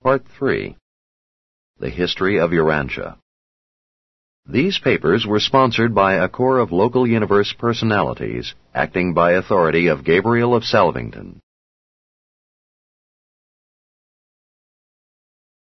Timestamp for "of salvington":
10.54-11.40